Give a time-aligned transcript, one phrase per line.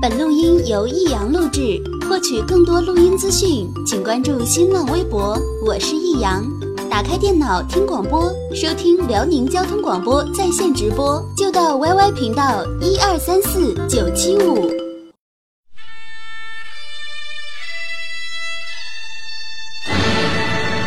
[0.00, 1.78] 本录音由易阳录制。
[2.08, 5.38] 获取更多录音资讯，请关注新浪微博。
[5.62, 6.42] 我是易阳。
[6.88, 14.70] 打开电脑听广播，收听辽宁交通广播在线直播，就到 YY 频道一二三四九七五。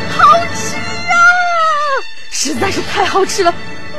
[0.10, 1.16] 好吃啊！
[2.32, 3.54] 实在是太好吃了。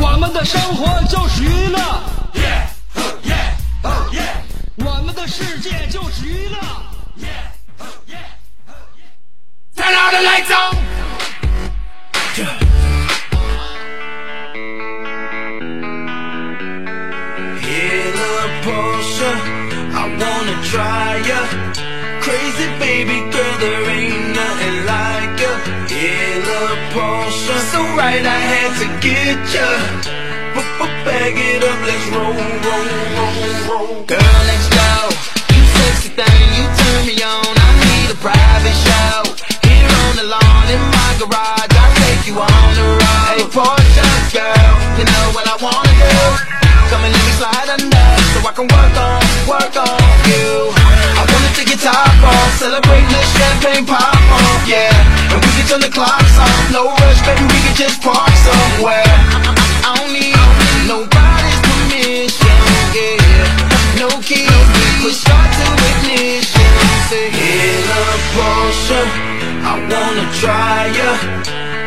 [0.00, 1.78] 我们的生活就是娱乐，
[4.76, 6.58] 我们的世界就是娱乐。
[9.74, 10.76] Turn out the lights on.
[17.62, 18.32] Hear the
[18.62, 19.32] Porsche,
[19.94, 21.40] I wanna try ya.
[22.20, 24.25] Crazy baby girl, there ain't nothing like ya.
[26.93, 29.67] Porsche, so right I had to get ya.
[31.05, 32.83] Bag it up, let's roll, roll,
[33.15, 34.03] roll, roll.
[34.03, 35.07] Girl next door,
[35.55, 37.47] you sexy thing, you turn me on.
[37.47, 39.23] I need a private show.
[39.63, 43.39] Here on the lawn in my garage, I'll take you on the road.
[43.39, 44.03] Hey Porsche
[44.35, 46.19] girl, you know what I wanna do.
[46.91, 50.75] Come and let me slide under, so I can work on, work on you.
[50.75, 54.91] I wanna take your top off, celebrate the champagne pop off, yeah.
[55.31, 56.26] And we can turn the clocks off,
[56.71, 59.03] no rush, baby, we can just park somewhere.
[59.85, 60.35] I, don't need
[60.87, 62.57] nobody's permission,
[62.95, 64.01] yeah.
[64.01, 64.47] No key,
[65.01, 66.67] push start to ignition.
[68.37, 69.01] Porsche,
[69.65, 71.09] I wanna try ya.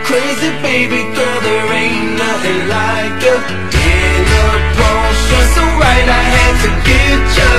[0.04, 3.36] Crazy baby girl, there ain't nothing like ya.
[3.70, 7.50] Hey, love Porsche, so right I had to get ya.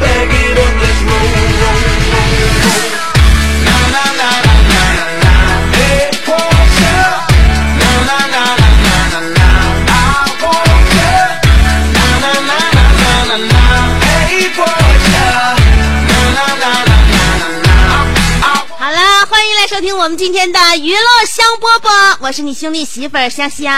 [0.00, 1.28] Bag it up, let's roll,
[1.62, 1.80] roll,
[2.10, 2.32] roll,
[2.90, 3.01] roll.
[19.82, 23.74] 听我们今天的娱乐香饽饽，我是你兄弟媳妇香香。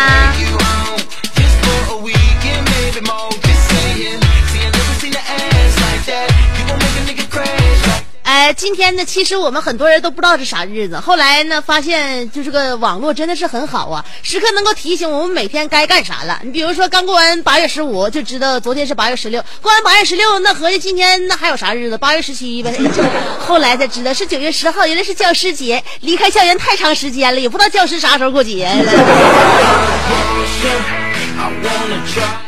[8.53, 10.99] 今天呢，其实我们很多人都不知道是啥日子。
[10.99, 16.41] 后来呢，发现就这个网络真的是很好啊，时刻能够提醒我们每天该干啥了。
[16.43, 19.43] 你比如说，刚过完八月十五，就知道昨天是八月十六。
[19.63, 21.97] 过完八月十六，那合计今天那还有啥日子？
[21.97, 22.75] 八月十七呗。
[23.39, 25.83] 后来才知道是九月十号，原来是教师节。
[26.01, 28.69] 离开校园太长时间了，也不知道教师啥时候过节。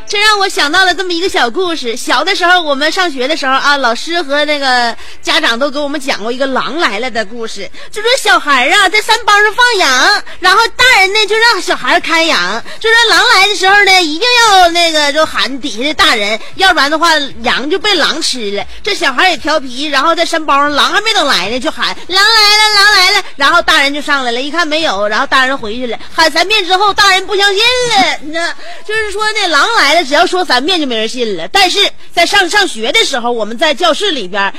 [0.09, 1.97] 这让我想到了这么一个小故事。
[1.97, 7.69] 小的时候，我们上学的时候啊，老师和那个家长都给我们讲过一个狼来了的故事。
[7.91, 12.63] 就说小孩啊在山帮上放羊，然后大人呢就让小孩看羊。
[12.79, 17.11] 就说狼来的时候呢，一定要那个就喊底下的大人，要不然的话
[17.43, 18.65] 羊就被狼吃了。
[18.85, 23.25] 这小孩也调皮，然后在山包上，狼还没等来呢，就喊狼来了，狼来了。
[23.35, 28.19] 然后大人就上来了，一看没有，然后大人回去了，喊三遍之后，大人不相信了。
[28.33, 28.55] 那
[28.87, 31.47] 就是说呢，狼来了，只要说三遍就没人信了。
[31.49, 31.79] 但是
[32.13, 34.53] 在上上学的时候，我们在教室里边。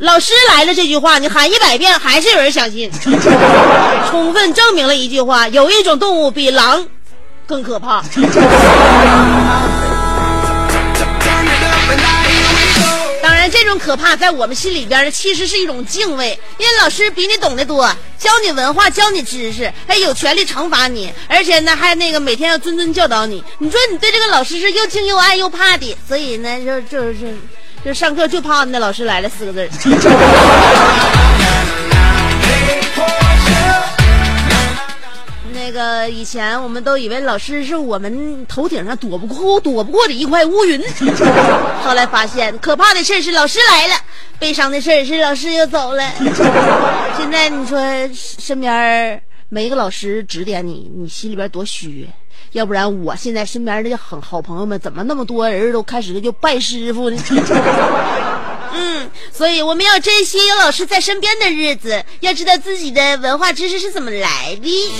[0.00, 2.88] 老师来了这句话，你喊一百遍还是有人相信，
[4.08, 6.86] 充分证明了一句话：有一种动物比狼
[7.48, 8.00] 更可怕。
[13.68, 17.86] 种可怕在我们心里边呢，其实是一种敬畏，因为老师比你懂得多，
[18.18, 23.44] 教你文化，教你知识，还有权利惩罚你，而且呢，还那个每天要谆谆教导你。
[23.58, 27.26] 你说你对这个老师是又敬又爱又怕的，所以呢，就就就
[27.84, 29.68] 就上课就怕那老师来了四个字。
[35.68, 40.82] 那个以前我们都以为老师是我们头顶上躲不过躲不过的一块乌云，
[41.84, 43.94] 后来发现可怕的事是老师来了，
[44.38, 46.02] 悲伤的事是老师又走了。
[47.18, 47.78] 现在你说
[48.14, 52.08] 身边没一个老师指点你，你心里边多虚。
[52.52, 57.18] 要不然我现在身边的好好朋友们，怎么那么多人都开始就拜师傅呢？
[58.74, 64.92] 嗯，所以我们要珍惜有老师在身边的日子，要知道自己的文化知识是怎么来的。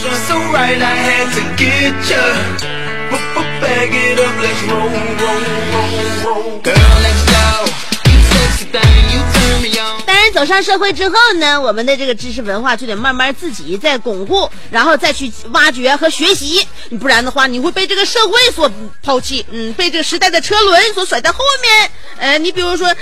[10.07, 16.67] 当然，走上社会之后呢，我们的这个知识文化就得慢慢自己再巩固，然后再去挖掘和学习，
[17.01, 18.71] 不然的话，你会被这个社会所
[19.03, 21.91] 抛弃，嗯，被这个时代的车轮所甩在后面。
[22.19, 22.95] 呃，你比如说。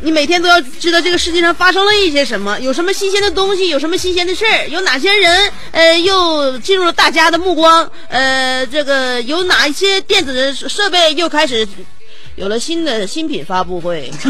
[0.00, 11.66] 你每天都要知道这个世界上发生了一些什么，有什么新鲜的东西，有什么新鲜的事儿，有哪些人，呃，又进入了大家的目光，呃，这个有哪一些电子设备又开始
[12.36, 14.10] 有了新的新品发布会。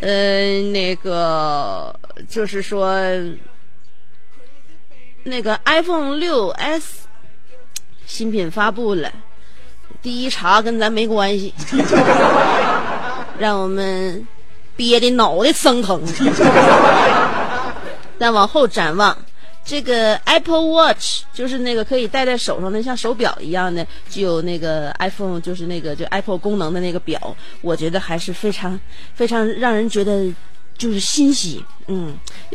[0.00, 1.94] 呃，那个
[2.28, 3.00] 就是说，
[5.22, 7.06] 那个 iPhone 六 S
[8.04, 9.10] 新品发布了，
[10.02, 11.54] 第一茬跟咱没关系，
[13.42, 14.24] 让我们
[14.76, 16.00] 憋的脑袋生疼。
[18.16, 19.18] 再往后展望，
[19.64, 28.78] 这个 Apple Watch 就是那个可以戴在手上的，像手表一样的，具有那个 iPhone 就是那个就 Apple 功能的那个表，我觉得还是非常
[29.12, 30.32] 非常让人觉得
[30.82, 31.62] 就是欣喜。
[31.88, 32.14] 嗯，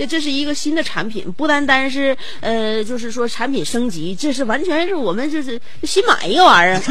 [0.10, 6.82] 这是一个新的产品，不单单是呃，就是说产品升级，这是完全是我们就是新买一个玩意儿，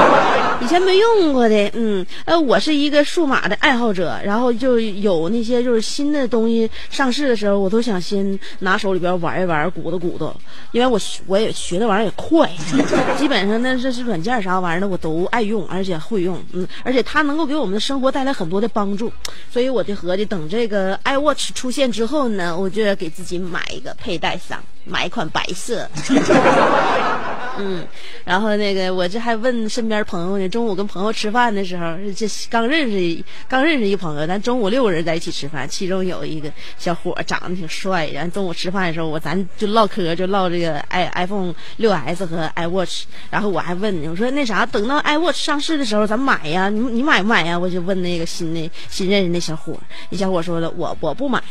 [0.62, 1.70] 以前没用过的。
[1.72, 10.38] 嗯，呃，我是一个数码的爱好者，然后就有那些就是新的东西上市的时候，我都想先拿手里边玩一玩，鼓捣鼓捣，
[10.72, 12.48] 因为我我也学的玩意儿也快，
[13.18, 16.38] 基本上那这是软件啥玩意儿的我都爱用，而且会用。
[16.52, 19.10] 嗯，而且它能够给我们的生活带来很多的帮助，
[19.50, 25.88] 所以我就合计等这个呃 iWatch 出现之后呢，我就要给自己买一个佩戴上，买一款白色。
[27.60, 27.84] 嗯，
[28.24, 36.48] 然后那个我这还问身边朋友呢，中午跟朋友吃饭的时候，这刚认识刚认识一朋友，咱中午六个人在一起吃饭，其中有一个
[36.78, 47.58] 小伙长得挺帅，然后中午吃饭的时候，我咱就唠嗑，就唠这个 i iPhone 六 S 和 iWatch，然后我还问我说那啥，等到 iWatch 上市的时候咱买呀，你你买不买呀？
[47.58, 49.76] 我就问那个新的新认识那小伙，
[50.10, 51.42] 那小伙说了我我不买，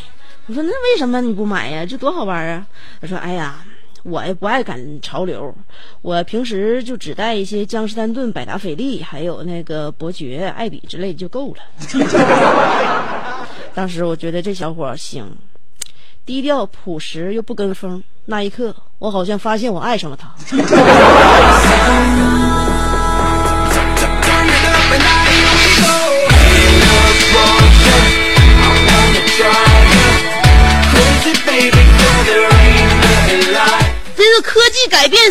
[0.48, 1.86] 我说那为什么你不买呀？
[1.86, 2.66] 这多好玩啊！
[3.02, 3.64] 他说哎呀。
[4.04, 5.54] 我也不爱赶潮流，
[6.02, 11.58] 我平时就只带一些江诗丹顿、百达翡丽，还有那个伯爵、爱彼之类的就够了。
[13.76, 15.30] 当时我觉得这小伙行，
[16.26, 18.02] 低调朴实又不跟风。
[18.24, 20.34] 那一刻，我好像发现我爱上了他。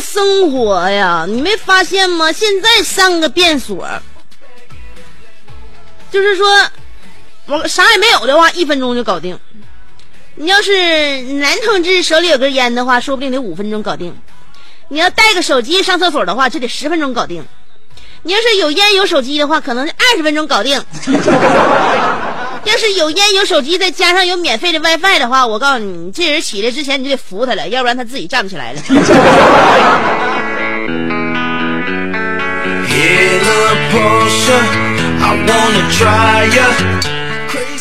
[0.01, 2.31] 生活呀，你没发现吗？
[2.33, 3.89] 现在上个便所，
[6.11, 6.47] 就是说，
[7.47, 9.39] 我啥也没有的话，一分钟就搞定。
[10.35, 14.15] 你要是男同志手里有根烟的话，说不定得五分钟搞定。
[14.89, 17.45] 你要带个手机上厕所的话，就得十分钟搞定。
[18.23, 20.81] 你要是有烟有手机的话，可能二十分钟搞定。
[22.67, 28.81] 要是有烟有手机，再加上有免费的 WiFi 的话，我告诉你，这人起来之前你就得扶他了， 要不然他自己站不起来了。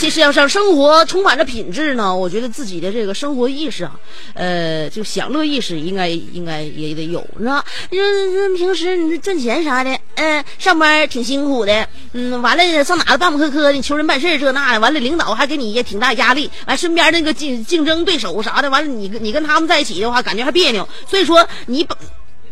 [0.06, 4.00] 其实要让生活充满着品质呢，我觉得自己的这个生活意识啊，
[4.36, 7.66] 呃，就享乐意识应该应该也得有，是吧？
[7.90, 21.98] 你说那平时你赚钱啥的，嗯、上班挺辛苦的，嗯，完了上哪都办不磕磕的，求人办事儿这那的，完了领导还给你也挺大压力，完身边那个竞竞争对手啥的，完了你跟你跟他们在一起的话，感觉还别扭，所以说你把。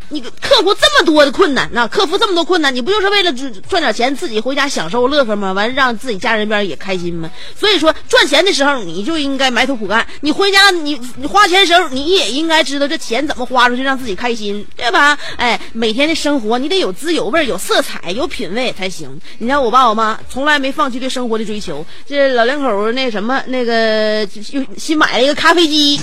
[0.10, 3.34] 你克服这么多的困难，那克服这么多困难，你不就是为了
[3.68, 5.54] 赚点钱，自己回家享受乐呵吗？
[5.54, 7.30] 完让自己家人边也开心吗？
[7.58, 15.18] 所以说赚钱的时候你就应该埋头苦干，你回家你你花钱的时候你也应该知道这钱怎么花出去，让自己开心，对吧？
[15.38, 19.20] 哎，每天的生活你得有滋有味、有色彩、有品味才行。
[19.40, 26.00] 你看我爸我妈从来没放弃对生活的追求，这老两口那什么那个又新买了一个咖啡机，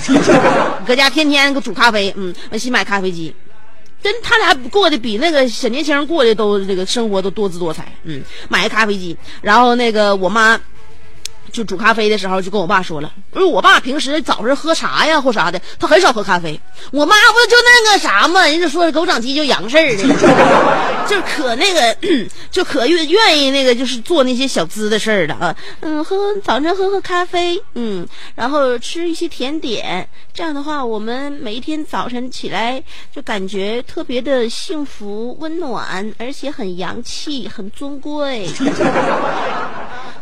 [0.85, 3.33] 搁家天天给煮咖啡，嗯，新买咖啡机。
[4.03, 7.93] 真他俩过得比那个小年轻过的都这个生活都多姿多彩。
[8.03, 10.59] 嗯，买个咖啡机，然后那个我妈
[11.51, 16.59] 就煮咖啡的时候就跟我爸说了，因为我爸平时早上喝茶呀或啥的，他很少喝咖啡。
[16.91, 20.03] 我妈不就那个啥嘛，人家说狗长鸡就洋事儿的，
[21.07, 21.95] 就可那个
[22.49, 25.55] 就可愿愿意那个就是做那些小资的事儿了啊。
[25.81, 32.81] 嗯，喝早晨喝喝咖啡，嗯，然后吃一些甜点，这样的话，我们每一天早晨起来
[33.13, 38.47] 就感觉特别的幸福、温暖，而且很洋气、很尊贵。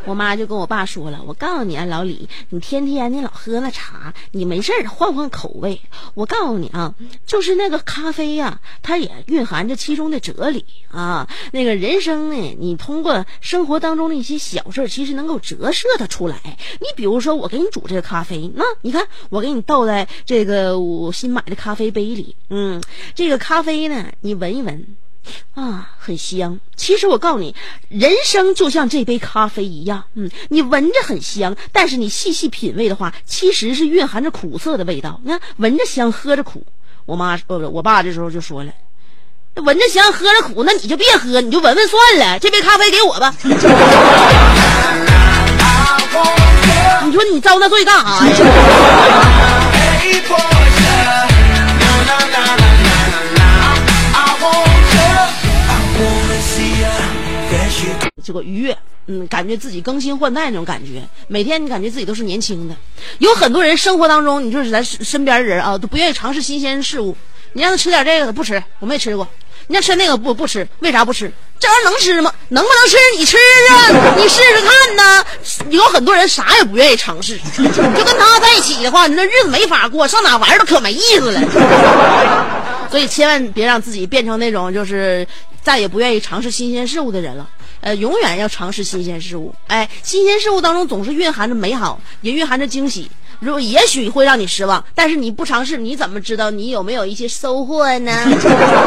[0.10, 5.80] 我妈就跟我爸说了，我告诉你啊，老李，你天天的老喝那茶，你没事儿换换口味。
[6.16, 6.96] 我告诉你啊，
[7.28, 11.30] 就是那个咖啡呀、它也蕴含着其中的哲理啊。
[11.52, 16.40] 那个人生呢，你通过生活当中的一些小事，其实能够折射它出来。
[16.80, 22.82] 你比如说，我给你煮这个咖啡，那你看我给你倒在这个我新买的咖啡杯里，嗯，
[23.14, 24.98] 这个咖啡呢，你闻一闻。
[25.54, 26.60] 啊，很香。
[26.76, 27.56] 其实我告诉你，
[27.90, 35.20] 人生就像这杯咖啡一样，嗯，你闻着很香，但是你细细品味的话，其实是蕴含着苦涩的味道。
[35.24, 36.66] 你看，闻着香，喝着苦。
[37.06, 38.72] 我妈不不，我爸这时候就说了，
[39.56, 42.40] 闻着香，喝着苦，那你就别喝，你就闻闻算了。
[42.40, 43.36] 这杯咖啡给我吧。
[47.06, 49.59] 你说你遭那罪干啥呀？
[58.30, 62.76] 这个愉悦，嗯，感觉自己更新换代那种感觉，每天你感觉自己都是年轻的。
[63.18, 67.18] 有很多人生活当中，你就是咱身身边人啊，都不愿意尝试新鲜事物。
[67.54, 69.28] 你让他吃点这个，他不吃，我没吃过。
[69.66, 71.32] 你让吃那个不不吃，为啥不吃？
[71.58, 72.32] 这玩意儿能吃吗？
[72.50, 72.98] 能不能吃？
[73.18, 73.36] 你吃
[73.72, 75.26] 啊，你试试看呢。
[75.72, 81.42] 有很多人啥也不愿意尝试，就跟他在一起的话，你那日子没法过，上哪玩都可没意思了。
[82.92, 85.28] 所以千万别让自己变成那种就是
[85.64, 87.50] 再也不愿意尝试新鲜事物的人了。
[87.82, 89.54] 呃，永远要尝试新鲜事物。
[89.68, 93.10] 哎，新鲜事物当中总是蕴含着美好，也蕴含着惊喜。
[93.40, 98.12] 如果也许会让你失望，但是你不尝试，你怎么知道你有没有一些收获呢？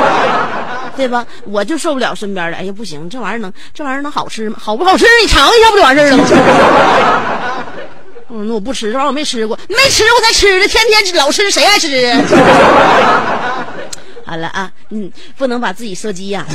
[0.95, 1.27] 对吧？
[1.47, 4.59] 我就受不了身边的，哎呀，不行，这玩意儿能，这玩意儿能好吃吗？
[4.61, 5.07] 好不好吃？
[5.23, 6.25] 你尝一下不就完事儿了吗？
[8.29, 13.65] 嗯，那我不吃，这玩意儿我没吃过，没吃过才吃的，天天老吃，谁爱吃啊？
[14.27, 16.47] 好了啊，嗯，不能把自己射急眼了。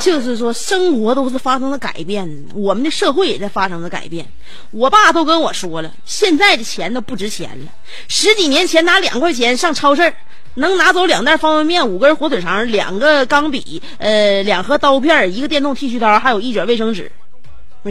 [0.00, 4.26] 就是说，生活都是发生了改变，我们的社会也在发生着改变。
[4.70, 7.66] 我爸都跟我说了，现在的钱都不值钱了。
[8.08, 10.12] 十几年前拿两块钱上超市
[10.54, 17.12] 能拿走两袋方便面、五根火腿肠、两个钢笔、呃两盒刀片、一个电动剃须刀，还有一卷卫生纸。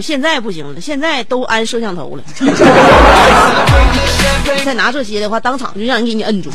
[0.01, 2.23] 现在不行了，现在都安摄像头了。
[4.63, 6.51] 再拿这些的话，当场就让人给你摁住。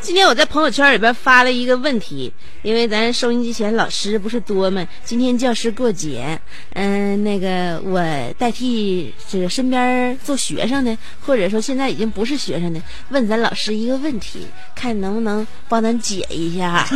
[0.00, 4.86] 今天我在朋友圈里边发了一个问题，因为咱收音机前老师不是多吗？
[5.04, 6.38] 今天教师过节，
[6.74, 8.00] 嗯、那个我
[8.38, 16.86] 代替这个身边做学生的，或者说现在已经不是学生的，问咱老师一个问题，看能不能帮咱解一下。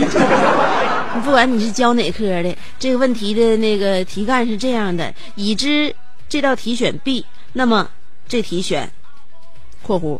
[1.24, 5.94] 不管你是教哪科的，这个问题的那个题干是这样的：已知
[6.32, 7.90] 这道题选 B，那么
[8.26, 8.90] 这题选
[9.84, 10.18] （括弧）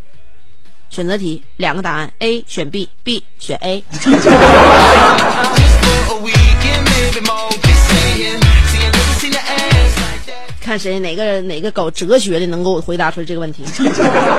[0.95, 3.83] 选择题两个答案，A 选 B，B 选 A。
[10.61, 13.65] 看谁哪个哪个搞哲学的能够回答出来这个问题。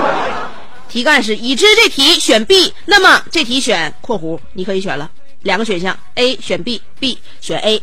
[0.88, 5.10] 题干是已知这题选 B，那么这题选（括弧）你可以选了，
[5.42, 7.82] 两个选项，A 选 B，B 选 A。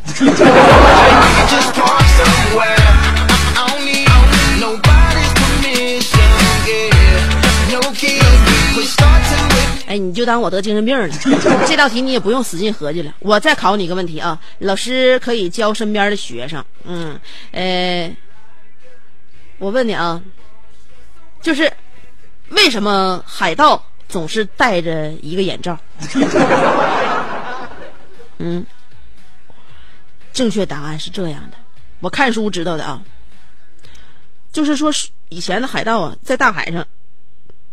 [9.91, 11.09] 哎，你就当我得精神病了。
[11.67, 13.13] 这道题你也不用使劲合计了。
[13.19, 16.63] 我再考你一个问题啊，老师可以教身边的学生。
[16.85, 17.19] 嗯，
[17.51, 18.15] 呃，
[19.57, 20.23] 我问你啊，
[21.41, 21.69] 就是
[22.51, 25.77] 为什么海盗总是戴着一个眼罩？
[28.39, 28.65] 嗯，
[30.31, 31.57] 正确答案是这样的，
[31.99, 33.03] 我看书知道的啊，
[34.53, 34.89] 就是说
[35.27, 36.87] 以前的海盗啊，在大海上。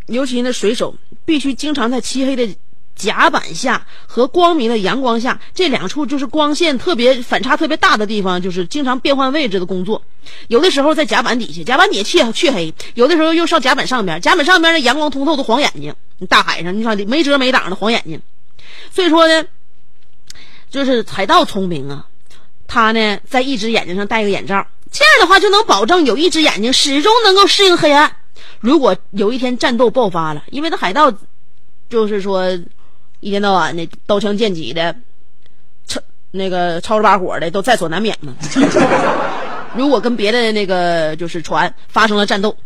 [0.06, 0.94] 尤其那水手
[1.28, 2.49] 必须经常在漆黑的
[2.97, 10.02] 甲板下和光明的阳光下这两处就是光线特别反差特别大的地方，就是经常变换位置的工作。
[10.47, 15.94] 有的时候在甲板底下，甲板底下黢黢黑；有的时候又上甲板上边，甲板上边的阳光通透的黄眼睛。
[16.30, 18.23] 大海上你看没遮没挡的黄眼睛，
[18.90, 19.44] 所以说呢，
[20.70, 22.06] 就是海盗聪明啊，
[22.66, 28.16] 他呢在一只眼睛上戴个眼罩，这样的话就能保证有一只眼睛始终能够适应黑暗。
[28.61, 31.12] 如果有一天战斗爆发了，因为那海盗
[31.88, 32.50] 就是说
[33.21, 34.95] 一天到晚的刀枪剑戟的，
[35.87, 38.35] 操那个吵着把火的都在所难免嘛。
[39.76, 42.57] 如果跟别的那个就是船发生了战斗，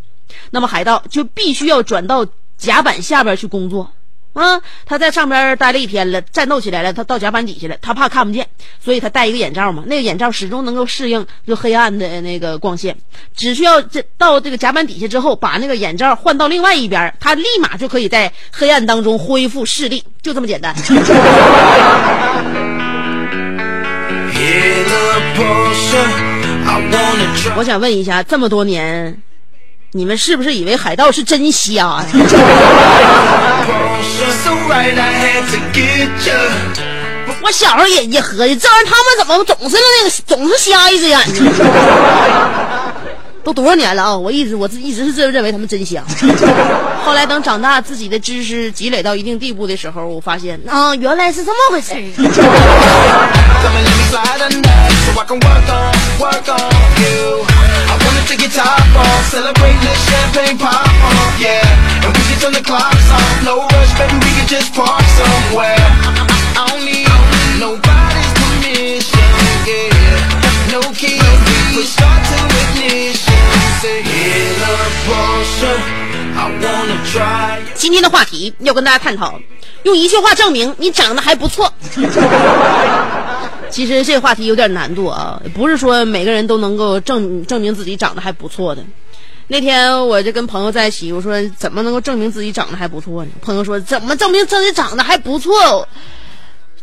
[0.50, 2.26] 那么海盗就必须要转到
[2.56, 3.90] 甲板下边去工作。
[4.34, 8.46] 啊，他在上边待了一天了，战斗起来了，他到甲板底下了，他怕看不见，
[8.82, 12.96] 所以他戴一个眼罩嘛，那个眼罩始终能够适应就黑暗的那个光线，
[13.36, 20.74] 只需要这到这个甲板底下之后，把那个眼罩换到另外一边，他立马就可以在黑暗当中恢复视力，就这么简单。
[27.54, 29.22] 我想问一下，这么多年，
[29.94, 32.04] 你们是不是以为海盗是真瞎呀.
[37.42, 41.52] 我小时候也也合计，这玩意儿他们怎么总是那个总是瞎一只眼呢？
[43.44, 44.16] 都多少年了啊！
[44.16, 46.00] 我一直我自一直是这么认为他们真瞎。
[47.04, 51.98] 后来等长大，自己的知识积累到一定地步的时候，我发现啊，原来是这么回事儿。
[58.50, 61.62] Top off Celebrate the champagne pop off, yeah
[62.02, 65.78] And we can turn the clocks off No rush, baby, we can just park somewhere.
[66.54, 67.08] I don't need
[67.58, 69.32] nobody's permission,
[69.66, 70.70] yeah.
[70.70, 71.22] No keys,
[71.74, 73.34] push start to ignition.
[73.80, 74.74] Say, in a
[75.06, 75.74] Porsche,
[76.36, 77.62] I wanna try.
[77.74, 79.40] 今天的话题要跟大家探讨，
[79.82, 81.72] 用一句话证明你长得还不错。
[83.72, 88.84] 其实这话题有点难度啊，不是说每个人都能够证证明自己长得还不错的。
[89.48, 93.30] 那天我就跟朋友在一起，我说怎么能够证明自己长得还不错呢？
[93.40, 95.88] 朋友说怎么证明自己长得还不错？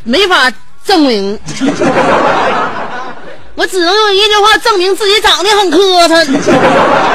[0.03, 0.51] 没法
[0.83, 1.39] 证明，
[3.55, 5.77] 我只能用一句话证明自己长得很磕
[6.07, 6.25] 碜。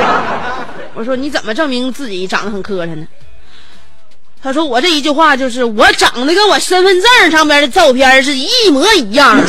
[0.94, 3.06] 我说你怎么证明自己长得很磕碜呢？
[4.44, 9.40] 他说我这一句话就是我长得跟我身份证上边的照片是一模一样。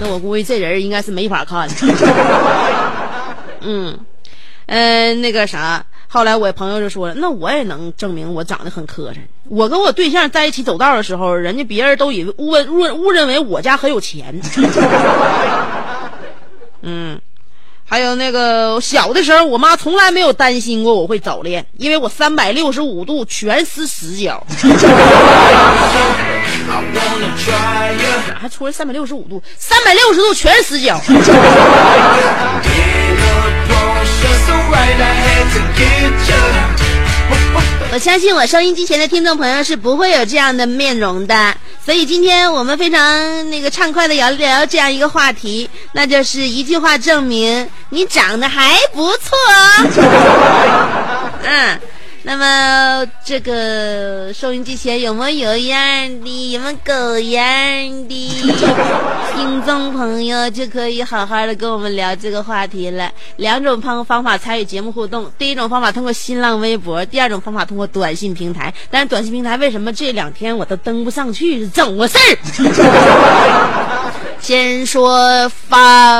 [0.00, 1.68] 那我估计这人应该是没法看。
[3.60, 3.98] 嗯，
[4.64, 9.16] 呃，那个啥，后来我朋友就说了，那我也能证明我长得很磕碜。
[9.50, 14.40] 我跟我对象在一起走道的时候，人家别人都以为误误误认为我家很有钱。
[16.80, 17.20] 嗯。
[17.88, 24.68] 还有那个小的时候，我妈从来没有担心过我会早恋，因为我三百六十五度全是死角，I
[26.92, 28.10] wanna try you.
[28.38, 31.00] 还出来三百六十五度，三百六十度全是死角。
[37.92, 49.36] 我相信我收音机前的听众朋友是不会有这样的面容的，所以今天我们非常那个畅快的聊聊这样一个话题，那就是一句话证明你长得还不错。
[51.44, 51.80] 嗯，
[52.30, 57.42] 那么这个收音机前有没有样的，有没有狗样
[58.06, 58.52] 的
[59.34, 63.10] 听众朋友，就可以好好的跟我们聊这个话题了。
[63.36, 68.74] 两种方方法参与节目互动，第一种方法通过新浪微博，第二种方法通过短信平台。
[68.90, 72.18] 但是短信平台为什么这两天我都登不上去，是怎么回事
[72.62, 74.12] 儿？
[74.40, 76.18] 先说发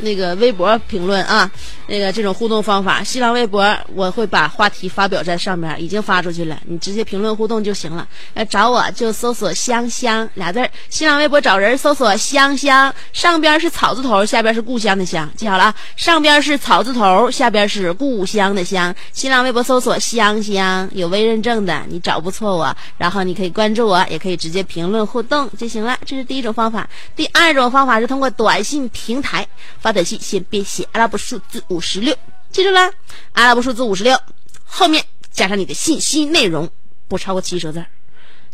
[0.00, 1.50] 那个微博评论啊，
[1.86, 8.06] 那个这种互动方法，新浪微博我会把话题发表在上面，已经发出去了，你直接评论互动就行了。
[8.34, 18.94] 要找我就搜索“香香”俩字儿，新浪微博找人搜索“香香”，上边是草字头，下边是故乡的乡，记好了啊，上边是草字头，下边是故乡的乡。
[19.12, 25.96] 新浪微博搜索“香香”，有微认证的，你找不错我，然后你可以关注我，也可以直接评论互动就行了。
[26.04, 26.86] 这是第一种方法。
[27.16, 29.46] 第二种种方法是通过短信平台
[29.80, 32.16] 发短信，先编写阿拉伯数字五十六，
[32.50, 32.92] 记住了，
[33.32, 34.20] 阿拉伯数字五十六，
[34.64, 36.70] 后面加上你的信息内容，
[37.08, 37.86] 不超过七十个字儿。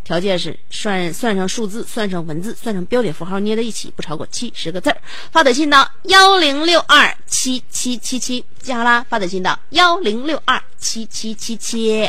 [0.05, 4.97] 条件是算算上数字，算上文字，算上标点符号捏在一起，不超过七十个字儿。
[5.33, 12.09] 发短信到幺零六二七七七七，记好啦，发短信到幺零六二七七七七。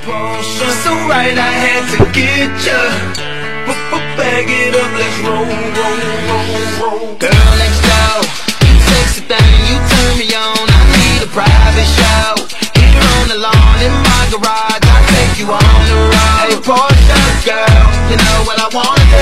[4.18, 6.50] Bag it up, let's roll, roll, roll,
[6.82, 7.06] roll.
[7.22, 8.26] Girl next door,
[8.66, 10.58] you sexy thing, you turn me on.
[10.58, 12.34] I need a private show.
[12.82, 16.50] Here on the lawn in my garage, I take you on the road.
[16.50, 19.22] Hey, Porsche girl, you know what I wanna do.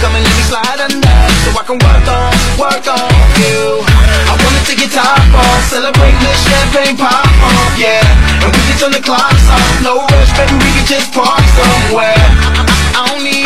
[0.00, 3.84] Come and let me slide under, so I can work on, work on you.
[3.84, 8.00] I wanna take your top off, celebrate the champagne pop off, yeah.
[8.40, 12.16] And we can turn the clocks off, no rush, baby, we can just park somewhere.
[12.16, 13.45] I, I, I don't need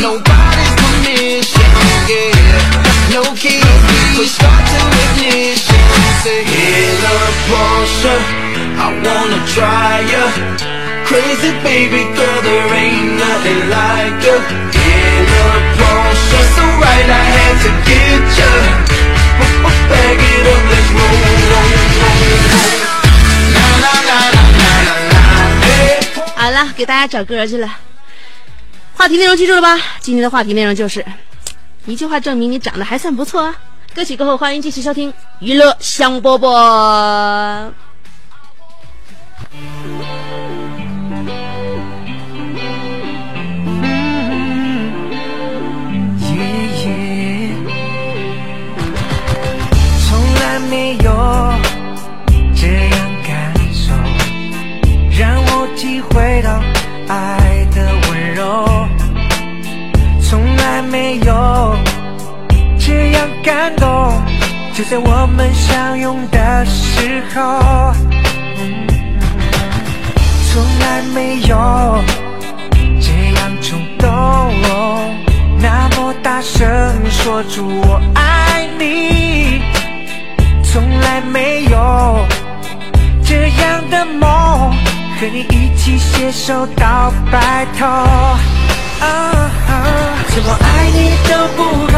[0.00, 1.70] nobody's permission,
[2.08, 3.14] yeah.
[3.14, 3.80] No keys,
[4.16, 5.82] push start to ignition.
[6.22, 8.16] Say, in a Porsche,
[8.80, 10.24] I wanna try ya.
[11.04, 14.36] Crazy baby girl, there ain't nothing like ya.
[14.72, 15.48] In a
[15.78, 18.50] Porsche, so right, I had to get ya.
[19.84, 21.68] Bag it up, let's roll, roll, roll,
[22.00, 22.72] roll.
[23.54, 25.22] Na na na na na na na,
[25.60, 26.00] hey.
[26.36, 27.68] 好了，给大家找歌去了。
[28.99, 29.77] 话题内容记住了吧？
[30.01, 31.05] 今天的话题内容就是，
[31.85, 33.55] 一句话证明你长得还算不错啊。
[33.95, 37.71] 歌曲过后，欢迎继续收听娱乐香饽饽。
[50.09, 51.53] 从来没有
[52.53, 53.93] 这样感受，
[55.17, 56.61] 让我体会到
[60.89, 61.75] 没有
[62.79, 63.87] 这样感动，
[64.73, 67.93] 就在我们相拥的时候。
[70.51, 72.03] 从来没有
[72.99, 74.07] 这样冲动，
[75.61, 76.67] 那么大声
[77.09, 79.61] 说出我爱你。
[80.63, 82.25] 从来没有
[83.23, 84.73] 这样的梦，
[85.19, 87.85] 和你一起携手到白头。
[87.85, 89.51] 啊
[90.29, 91.97] 怎么爱你都不够，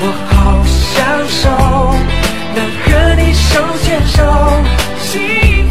[0.00, 0.02] 我
[0.34, 0.34] 好
[0.66, 1.48] 享受，
[2.56, 4.18] 能和你手牵手，
[5.00, 5.12] 幸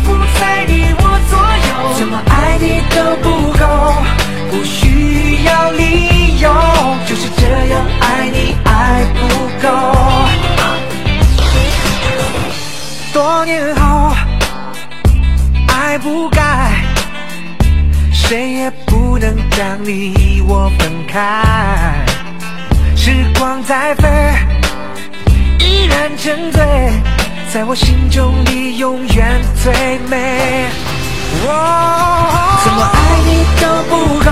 [0.04, 1.70] 福在你我左右。
[1.98, 3.64] 怎么爱你都不够，
[4.50, 6.50] 不需要理由，
[7.06, 7.42] 就是这
[7.74, 9.22] 样爱你爱不
[9.62, 9.68] 够。
[13.12, 14.16] 多年后，
[15.94, 16.42] 爱不该，
[18.12, 22.04] 谁也不能将你我分开。
[22.96, 24.10] 时光在飞，
[25.60, 26.64] 依然沉醉，
[27.54, 29.72] 在我心中你永远最
[30.10, 30.66] 美。
[31.46, 31.52] 哦，
[32.64, 34.32] 怎么爱你都不够，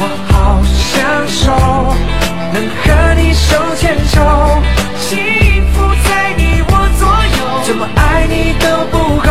[0.00, 1.52] 我好享受，
[2.52, 4.60] 能和你手牵手，
[4.98, 5.22] 幸
[5.72, 7.06] 福在你我左
[7.38, 7.62] 右。
[7.64, 9.30] 怎么爱你都不够，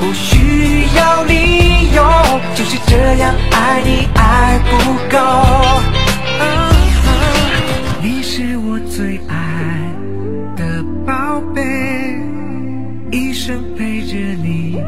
[0.00, 2.02] 不需要理由，
[2.54, 5.18] 就是这样爱你爱不够。
[8.02, 9.34] 你是我最爱
[10.56, 11.62] 的宝贝，
[13.10, 14.78] 一生陪着你，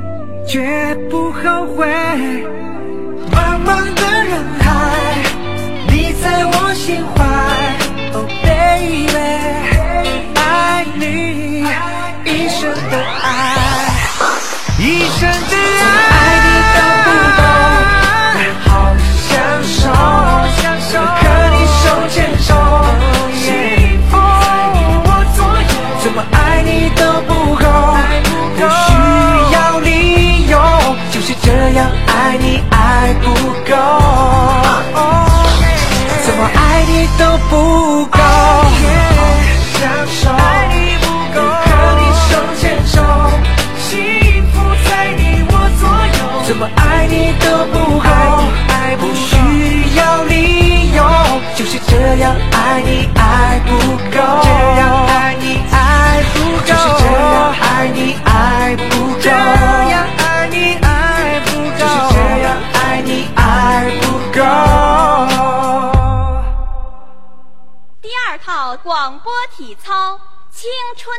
[0.47, 1.87] 绝不后悔。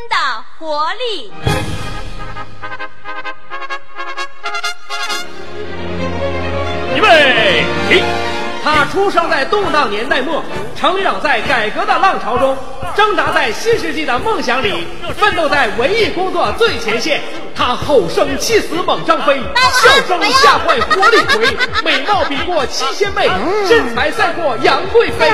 [0.09, 1.31] 的活力》。
[8.97, 10.43] 出生在动荡年代末，
[10.75, 12.57] 成长在改革的浪潮中，
[12.95, 17.21] 挣扎在新世纪的梦想里，奋斗在文艺工作最前线。
[17.55, 19.39] 他吼声气死猛张飞，
[19.73, 23.29] 笑声吓坏活李逵，美貌比过七仙妹，
[23.67, 25.31] 身材赛过杨贵妃。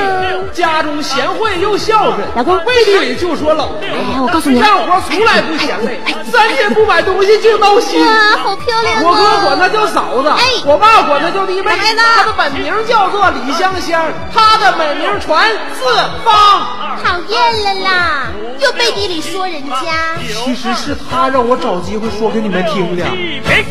[0.54, 3.80] 家中贤惠又孝顺，老公背地里就说老婆。
[3.82, 6.00] 哎我告诉你干活从来不嫌累，
[6.32, 8.00] 三天不买东西就闹心。
[8.00, 15.86] 哇，好漂亮我哥管她叫嫂子，哎我爸管她叫弟妹，她的本名叫做李香香，她的美名传四
[16.24, 16.84] 方。
[17.04, 20.16] 讨厌了啦，又背地里说人家。
[20.46, 23.04] 其实是他让我找机会说给你们听的。
[23.50, 23.64] 哎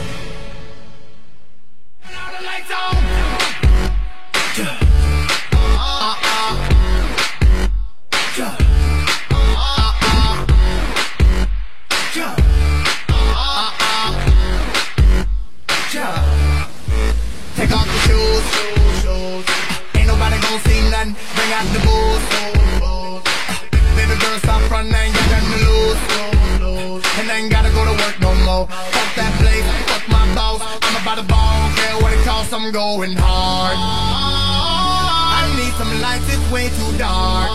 [28.63, 28.69] low.
[28.71, 30.61] Fuck that place, fuck my boss.
[30.83, 33.77] I'm about to ball, care what it costs, I'm going hard.
[33.77, 37.49] I need some lights, it's way too dark.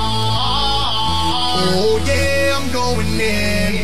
[1.59, 3.75] Oh yeah, I'm going in.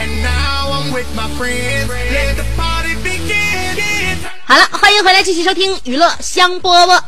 [0.00, 1.88] And now I'm with my friends.
[1.88, 4.18] Let the party begin.
[4.44, 7.00] 好了，欢迎回来继续收听娱乐香饽饽。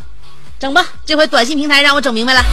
[0.58, 2.44] 整吧，这回短信平台让我整明白了。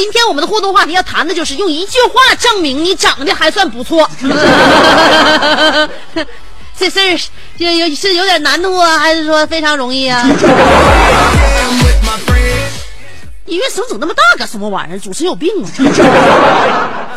[0.00, 4.08] 今天我们的互动话题要谈的就是用一句话证明你长得还算不错。
[6.74, 10.26] 这事儿是有是有点难度啊，还是说非常容易啊？
[13.44, 14.98] 音乐声整那么大干什么玩意儿？
[14.98, 15.68] 主持有病啊！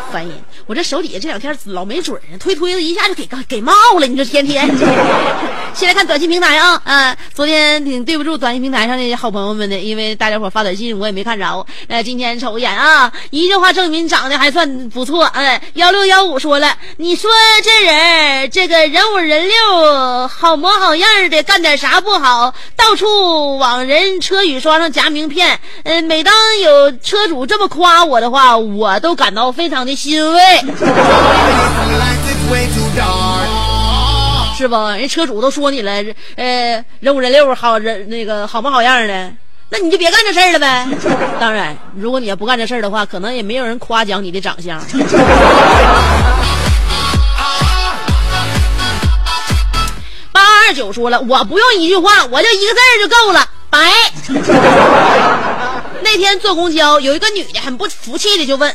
[0.12, 0.32] 烦人！
[0.66, 4.06] 我这手底下这两天老没准儿，推推的一下就给给冒了。
[4.06, 4.68] 你说天天。
[5.74, 11.66] 先来看短信平台啊，啊，昨天挺对不住短信平台上的好朋友们的，因为大家伙发短信我也没看着。
[11.88, 15.24] 呃，今天瞅一眼啊，一句话证明长得还算不错。
[15.24, 17.28] 哎，幺六幺五说了，你说
[17.64, 25.58] 这人这个人五人六，好模好样的，干点啥不好，到处往人车雨刷上夹名片。
[25.82, 30.53] 嗯、每当有车主这么夸我的话，我都感到非常的欣慰。
[34.56, 34.76] 是不？
[34.90, 35.90] 人车主都说你了，
[36.36, 39.32] 呃，人五人六，好人那个好模好样的，
[39.68, 40.86] 那你就别干这事儿了呗。
[41.40, 44.80] 当然，如果你要不干这事儿的话，可能也没有人夸奖你的长相。
[50.32, 53.90] 八二九说了，我不用一句话，我就一个字就够了，白。
[56.02, 58.72] 那天坐公交，有一个女的很不服气的就问：“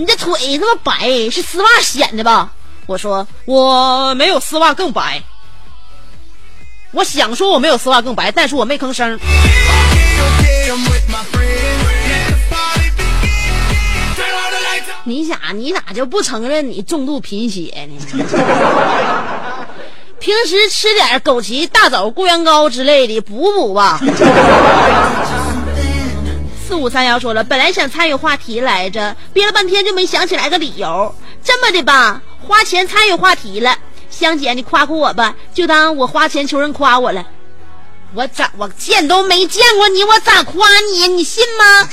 [0.00, 2.50] 你这腿这么白，是丝袜显的吧？”
[2.88, 5.22] 我说：“我没有丝袜更白。”
[6.92, 9.20] 我想说我没有丝袜更白，但是我没吭声。
[15.04, 17.98] 你咋你咋就不承认你重度贫血呢？
[20.18, 24.00] 平时吃点枸杞、大枣、固元膏之类的补补吧。
[26.70, 31.12] 四五三幺说了，本来想参与话题来着，憋了半天就没想起来个理由。
[31.42, 33.76] 这么的吧，花钱参与话题了，
[34.08, 37.26] 香姐你夸夸我吧，就当我花钱求人夸我了。
[38.14, 41.08] 我咋我见都没见过你，我咋夸你？
[41.08, 41.88] 你信吗？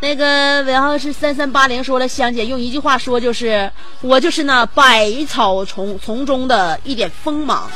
[0.00, 7.70] 那个尾号是三三八零说了，香姐用一句话说就是，我就是那百草丛丛中的一点锋芒。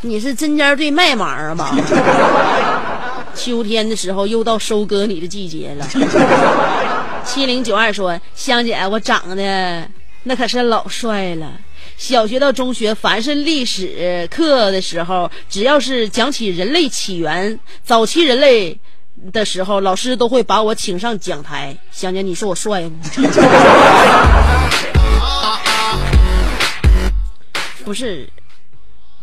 [0.00, 1.76] 你是针尖对麦芒儿吧？
[3.34, 5.86] 秋天的时候又到收割你的季节了。
[7.24, 9.88] 七零九二说，香姐，我长得
[10.22, 11.50] 那可是老帅了。
[11.96, 18.78] 小学到中学，凡是历史课的时候，只要是讲起人类起源、早期人类
[19.32, 21.76] 的时候，老师都会把我请上讲台。
[21.90, 22.90] 香姐，你说我帅吗？
[27.84, 28.28] 不是，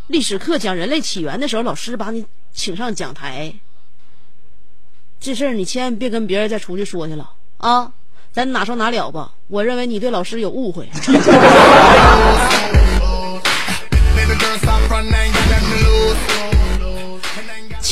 [0.08, 3.54] 历史课讲人类起源的时候，老师把你请上讲台，
[5.20, 7.92] 这事儿你千万别跟别人再出去说去了啊！
[8.32, 9.32] 咱哪说哪了吧。
[9.48, 10.90] 我认为你对老师有误会。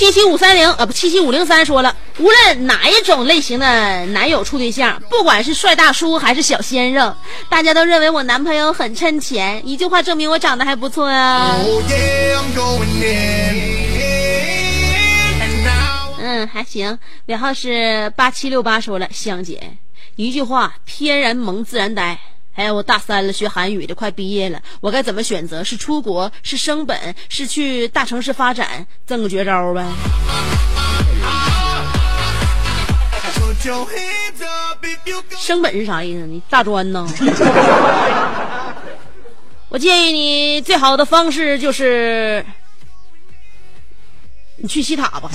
[0.03, 7.15] 七七五三零啊不七七五零三说了，无论哪一种类型的男友处对象，不管是帅大叔还是小鲜肉，
[7.47, 9.65] 大家都认为我男朋友很趁钱。
[9.65, 11.55] 一句话证明我长得还不错啊。
[16.19, 16.99] 嗯，还行。
[17.27, 19.77] 尾号是八七六八说了，香姐，
[20.17, 22.19] 一句话，天然萌，自然呆。
[22.55, 25.63] 哎，我大三了，学韩语的，快毕业了，我该怎么选择？
[25.63, 28.85] 是出国，是升本，是去大城市发展？
[29.05, 29.83] 赠个绝招呗。
[35.37, 36.27] 升本是啥意思？
[36.27, 37.07] 你大专呢？
[39.69, 42.45] 我建议你最好的方式就是，
[44.57, 45.31] 你去西塔吧。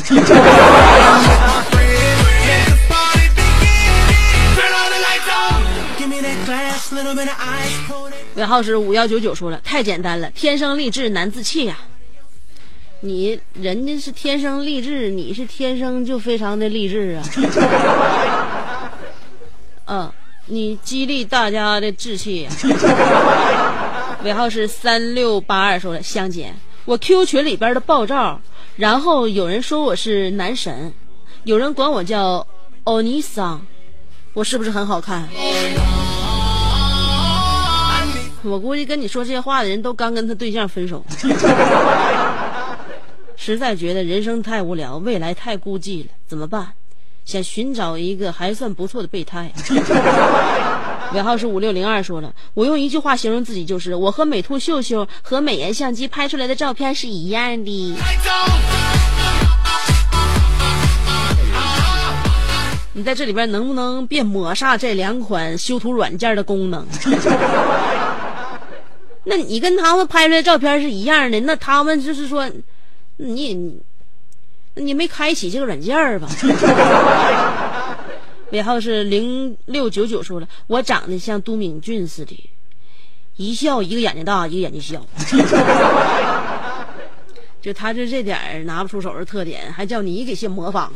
[8.49, 11.79] 号是五幺九九说了，太简单了，天生丽质难自弃呀、
[13.01, 18.91] 你人家是天生丽质，你是天生就非常的励志啊。
[19.87, 20.11] 嗯，
[20.47, 22.51] 你激励大家的志气呀、
[24.25, 26.53] 尾号是三六八二说了，香姐，
[26.85, 28.41] 我 Q 群里边的爆照，
[28.77, 30.93] 然后有人说我是男神，
[31.45, 32.47] 有人管我叫
[32.85, 33.65] 欧尼桑，
[34.33, 35.29] 我是不是很好看？
[38.42, 41.05] 我估计跟你说这些话的人都刚跟他对象分手，
[43.37, 46.68] 实在觉得人生太无聊，未来太孤寂了，怎么办？
[47.24, 49.53] 想寻找一个还算不错的备胎。
[51.14, 57.96] 尾号是五六零二说了，我用一句话形容自己就是，我和美图秀秀和美颜相机拍出来的照片是一样的。
[62.94, 66.87] 你在这里边能不能别抹煞这两款修图软件的功能？
[69.31, 72.51] 那你跟他们拍出来照片是一样的，那他们就是说，
[73.19, 73.79] 你你
[74.75, 76.27] 你没开启这个软件吧？
[78.53, 82.51] 尾号是零六九九说了，我长得像都敏俊似的，
[83.37, 85.05] 一笑一个眼睛大，一个眼睛小。
[87.61, 90.91] 就他就这点拿不出手的特点，还叫你给些模仿。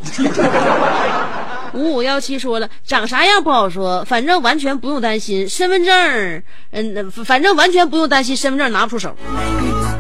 [1.75, 9.17] 五五幺七说了，长啥样不好说，反正完全不用担心身份证，嗯，反正完全不用担心身份证拿不出手。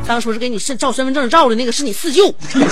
[0.06, 2.34] 当初是给你身照身份证照的那个是你四舅，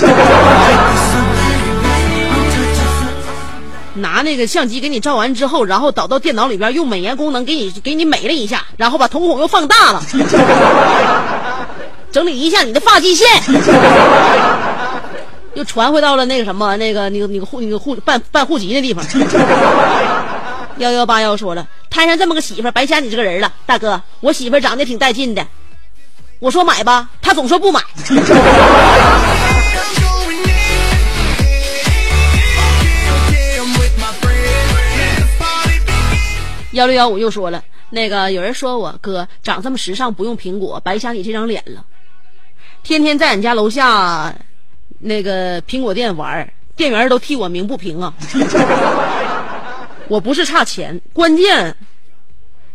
[3.95, 10.03] 拿那个相机给你照完之后，然后导到电脑里边，用美颜功能给你给你美了一下，然后把瞳孔又放大了，
[12.13, 13.27] 整理一下你的发际线。
[15.55, 19.05] 又传回到了那个什么，那个那个那个户那个户办办户籍那地方。
[20.79, 25.47] 幺幺八幺说了，摊上这么个媳妇儿，白瞎你这个人了，大哥，我媳妇儿长得挺带劲的。
[26.39, 27.81] 我说买吧，他总说不买。
[36.73, 41.85] 幺六幺五又说了，那个有人说我哥长这么时尚，不用苹果，白瞎你这张脸了。
[42.83, 44.35] 天天在俺家楼下。
[45.01, 48.13] 那个苹果店玩，店员都替我鸣不平啊！
[50.09, 51.75] 我不是差钱，关键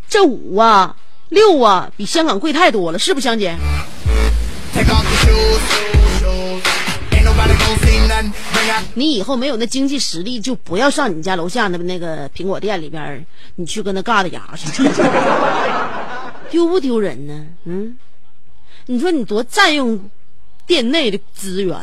[0.08, 0.96] 这五啊
[1.28, 3.56] 六啊比香港贵太多了，是不香姐？
[8.94, 13.24] 你以后没有那经济实力，就不要上你家楼下那那个苹果店里边，
[13.56, 14.82] 你去跟他尬的牙去，
[16.50, 17.46] 丢不丢人呢？
[17.64, 17.96] 嗯，
[18.86, 20.10] 你说你多占用。
[20.66, 21.78] 店内的资源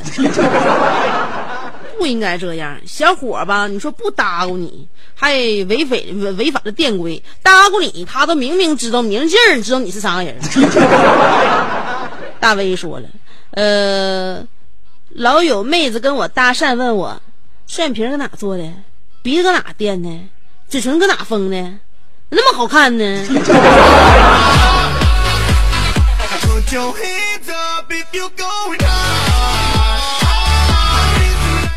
[1.98, 3.68] 不应该这样，小伙吧？
[3.68, 5.32] 你说不搭咕你，还
[5.70, 10.36] 违反违违反了店规，搭咕你，他都明明知道明镜知道你是啥人。
[12.42, 13.08] 大威说了，
[13.52, 14.46] 呃，
[15.12, 17.22] 老有妹子跟我搭讪，问我，
[17.68, 18.64] 双眼皮搁哪做的？
[19.22, 20.10] 鼻子搁哪垫的？
[20.68, 21.74] 嘴唇搁哪封的？
[22.30, 23.04] 那么好看呢？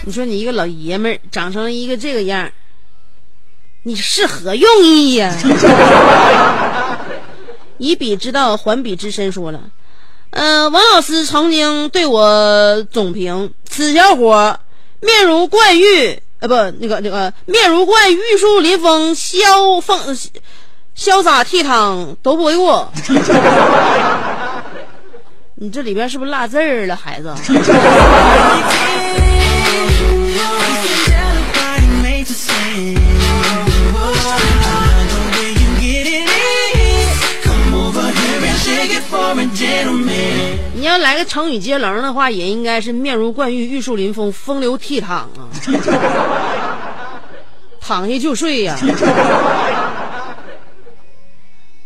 [0.05, 2.51] 你说你一个老爷们儿长成一个这个样
[3.85, 5.35] 你是何用意呀？
[7.79, 9.61] 以彼之道还彼之身，说了，
[10.31, 14.61] 嗯，王老师曾经对我总评：此小伙
[15.01, 20.15] 面如冠玉，呃，不，那个那个面如冠玉树临风，潇风
[20.97, 22.93] 潇洒倜傥都不为过。
[25.59, 27.35] 你这里边是不是落字儿了，孩子？
[40.75, 45.27] 你要来个成语接龙的话，也应该是面如冠玉，玉树临风，风流倜傥啊！
[47.81, 48.77] 躺下就睡呀！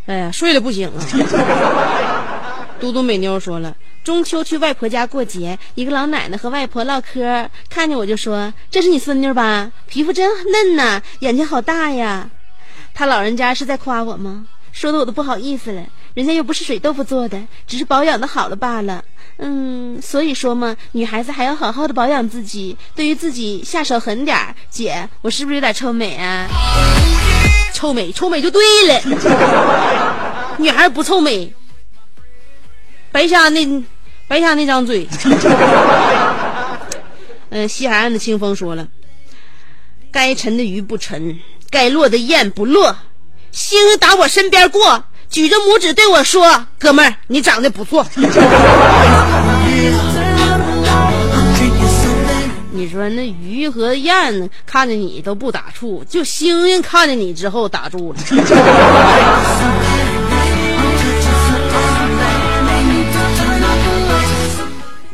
[0.06, 0.98] 哎呀，睡了不行啊！
[2.80, 9.70] 嘟嘟美妞说了，中秋去外婆家过节，一个老奶奶和外婆唠嗑，看见我就说：“这是你孙女吧？
[9.86, 12.30] 皮肤真嫩呐，眼睛好大呀。”
[12.94, 14.46] 她老人家是在夸我吗？
[14.72, 19.04] 说的我都不好意思了，人家又不是水豆腐做的，只是保养的好了罢了。
[19.36, 24.54] 嗯，所以说嘛，女孩子还要好好的保养自己，对于自己下手狠点儿。
[24.70, 26.48] 姐，我是不是有点臭美啊？
[27.74, 29.00] 臭美，臭美就对了。
[30.56, 31.52] 女孩不臭美。
[33.12, 33.84] 白瞎那，
[34.28, 35.06] 白瞎那张嘴。
[37.50, 38.86] 嗯， 西海岸的清风说了
[40.12, 41.38] ：“该沉的鱼不沉，
[41.70, 42.96] 该落的雁不落。
[43.50, 48.06] 星星打我身边过，举着拇指对我说：‘哥们儿，你长得不错。
[52.72, 58.18] ’你说那鱼和雁看着你都不打怵，就星星看见你之后打住了。”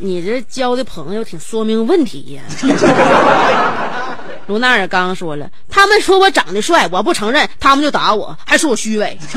[0.07, 2.43] 你这交的朋友挺说明问题呀。
[4.47, 9.19] 卢纳尔刚说了，他们说我长得帅，我不承认，他们就打我，还说我虚伪。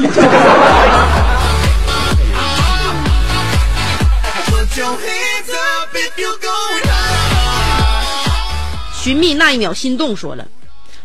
[8.94, 10.46] 寻觅那一秒心动说了。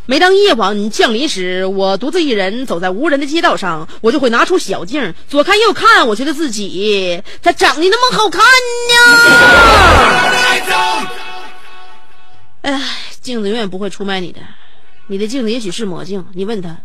[0.07, 8.43] 每当夜晚降临时，我独自一人走在无人的街道上，我就会拿出小镜，左看右看，我觉得自己咋长得那么好看
[8.91, 8.95] 呢？
[12.61, 12.83] 哎，
[13.23, 14.41] 镜子永远不会出卖你的，
[15.07, 16.77] 你的镜子也许是魔镜，你问他，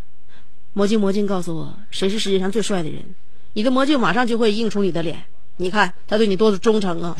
[0.71, 3.03] 魔镜魔镜告诉我谁是世界上最帅的人，
[3.51, 5.21] 你的魔镜马上就会映出你的脸。
[5.57, 7.13] 你看他对你多忠诚啊！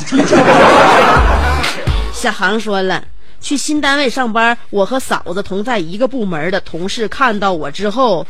[2.15, 3.03] 小航说了，
[3.41, 8.27] 去新单位上班，我和嫂子同在一个部门的同事看到我之后，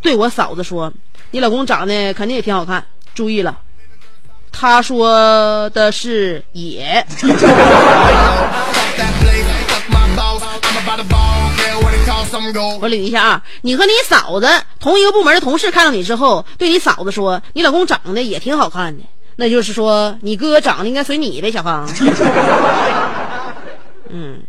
[0.00, 0.92] 对我嫂子说
[1.30, 2.84] ：“你老公长得肯定也挺好看。”
[3.14, 3.58] 注意了，
[4.50, 7.06] 他说的是也。
[12.80, 14.48] 我捋一下啊，你和你嫂子
[14.80, 19.04] 同一个部门的同事看到你之后，对你嫂子说：“你老公长得也挺好看的。”
[19.36, 21.88] 那就是说，你哥长得应该随你呗，小芳。
[24.14, 24.42] 嗯，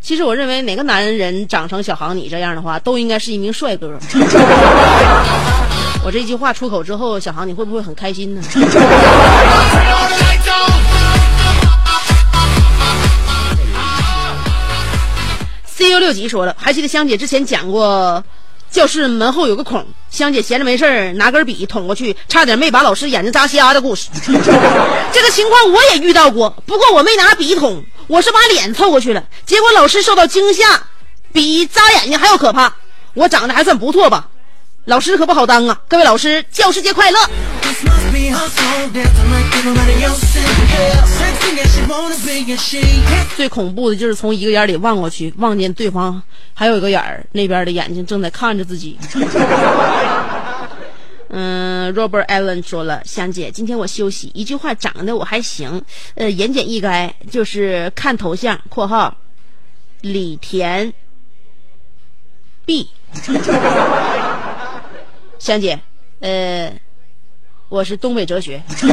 [0.00, 3.98] 其实我认为哪个男人长成小航你这样的话，都应该是一名帅哥。
[6.04, 8.40] 我这句话出口之后，小航你会不会很开心呢.
[15.66, 18.22] C U 六级说了，还记得香姐之前讲过，
[18.70, 24.08] 教室门后有个孔，香姐闲着没事拿根笔捅过去，差点没把老师眼睛扎瞎的故事。
[25.12, 30.82] 这个情况我也遇到过，不过我没拿笔捅，我是把脸凑过去了，结果老师受到惊吓，
[31.32, 32.72] 比扎眼睛还要可怕。
[33.14, 34.28] 我长得还算不错吧？
[34.86, 35.80] 老师可不好当啊！
[35.86, 37.18] 各位老师，教师节快乐！
[43.36, 46.20] 最恐怖的就是从一个眼里望过去，望见对方
[46.54, 48.98] 还有一个眼儿，那边的眼睛正在看着自己。
[51.28, 55.80] 嗯，Robert Allen 说了，香姐，今天我休息，一句话长得我还行，
[56.14, 59.16] 呃，言简意赅，就是看头像（括号
[60.00, 60.92] 李田
[62.64, 62.90] B）。
[65.40, 65.80] 香姐，
[66.20, 66.70] 呃，
[67.70, 68.62] 我是东北哲学。
[68.68, 68.92] I'm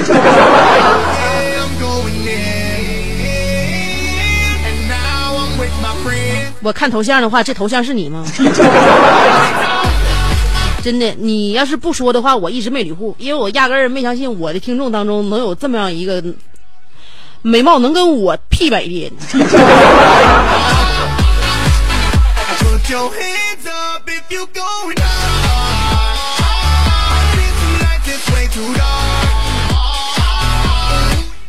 [1.77, 2.87] going in.
[4.63, 6.53] And now I'm with my friends.
[6.63, 8.25] 我看头像的话，这头像是你吗？
[10.81, 16.23] 真的，你要是不说的话，我一直没捋户，因为我压根儿没相信我的听众当中能有这么样一个
[17.41, 19.11] 美貌能跟我媲美的人。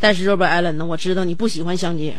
[0.01, 2.15] 但是 Robert Allen 呢，我知道你不喜欢香姐。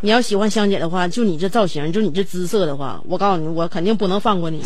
[0.00, 4.60] 你要喜欢香姐的话，就你这造型，就你这姿色的话，我告诉你，我肯定不能放过你，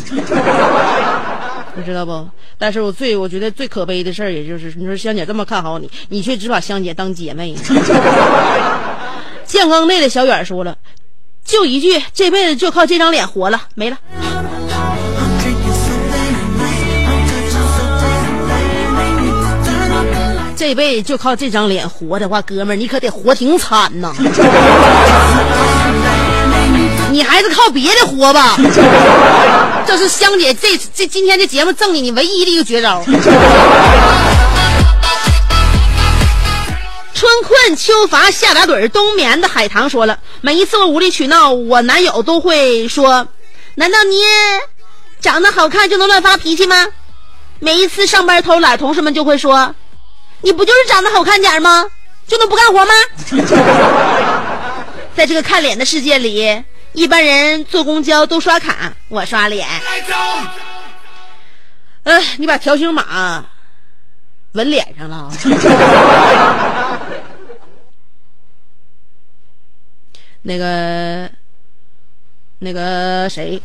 [1.75, 2.27] 你知道不？
[2.57, 7.55] 但是我最我觉得最可悲的事儿，也就是你说香姐这么看好你，你却只把香姐当姐妹。
[9.45, 10.75] 健康内的小远说了，
[11.45, 13.97] 就一句，这辈子就靠这张脸活了，没了。
[20.67, 24.13] 这辈子就靠这张脸活的话，哥们儿，你可得活挺惨呐！
[27.09, 28.57] 你还是靠别的活吧。
[29.85, 33.01] 这是香姐这这今天这节目赠给你唯一的一个绝招。
[37.13, 43.25] 春困秋乏夏打盹儿冬眠的海棠说了，每一次我无理取闹，我男友都会说
[43.75, 44.15] ：“难道你
[45.21, 46.87] 长得好看就能乱发脾气吗？”
[47.59, 49.73] 每一次上班偷懒，同事们就会说
[50.41, 51.85] ：“你不就是长得好看点儿吗？
[52.27, 52.93] 就能不干活吗？”
[55.15, 56.63] 在这个看脸的世界里，
[56.93, 59.67] 一般人坐公交都刷卡，我刷脸。
[62.03, 63.45] 呃，你把条形码
[64.53, 65.31] 纹脸上了啊。
[70.43, 71.29] 那个，
[72.59, 73.61] 那个谁，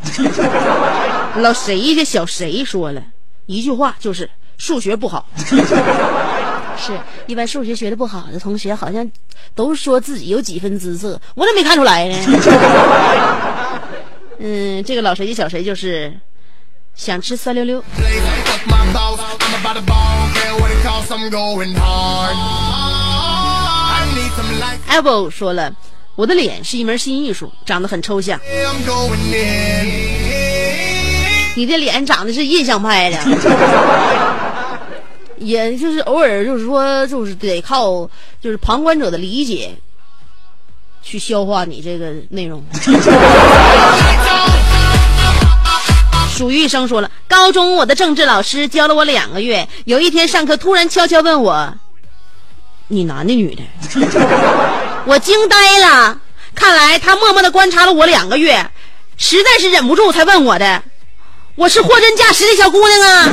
[1.37, 3.03] 老谁家小谁说了
[3.47, 5.27] 一句话，就是数学不好。
[6.85, 6.93] 是
[7.27, 9.09] 一般数学学的不好的同学，好像
[9.55, 12.19] 都说自己有几分姿色，我咋没看出来呢？
[14.45, 16.13] 嗯，这个老谁就小谁就是
[16.97, 17.81] 想吃酸溜溜。
[24.89, 25.73] Apple 说了，
[26.17, 28.41] 我的脸是一门新艺术，长得很抽象。
[31.55, 33.19] 你的脸长得是印象派的。
[35.43, 38.09] 也就是偶尔就是说，就是得靠
[38.41, 39.75] 就是旁观者的理解
[41.03, 42.65] 去消化你这个内容。
[46.35, 51.75] 属于一生说了，高中我的政治老师教了我两个月，有一天上课突然悄悄问我
[52.89, 53.63] ：“你男的女的？”
[55.05, 56.19] 我惊呆了，
[56.55, 58.71] 看来他默默的观察了我两个月，
[59.19, 60.83] 实在是忍不住才问我的。
[61.55, 63.29] 我是货真价实的小姑娘啊！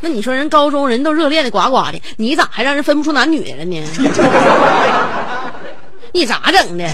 [0.00, 3.82] 那你说人高中人都热恋的呱呱的，你咋还让人分不出男女来了呢？
[6.12, 6.84] 你咋整的？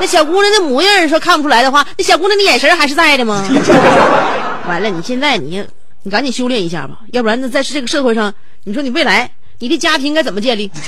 [0.00, 3.46] 那小姑娘的模样说看不出来的话，那小姑娘的眼神还是在的吗？
[4.68, 5.64] 完了，你现在你
[6.02, 8.32] 你赶紧修炼一下吧，要不然呢，在这个社会上，
[8.64, 10.70] 你说你未来你的家庭该怎么建立？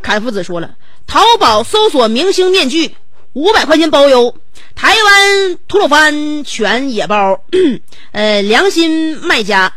[0.00, 0.70] 凯夫子说了，
[1.06, 2.94] 淘宝搜索明星面具，
[3.34, 4.34] 五百块钱包邮。
[4.74, 7.40] 台湾吐鲁番全野包，
[8.12, 9.72] 呃，良心卖家，